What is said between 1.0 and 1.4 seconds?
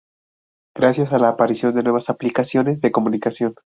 a la